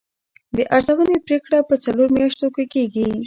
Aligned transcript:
د 0.57 0.59
ارزونې 0.75 1.17
پریکړه 1.25 1.59
په 1.69 1.75
څلورو 1.83 2.13
میاشتو 2.17 2.47
کې 2.55 2.63
کیږي. 2.73 3.07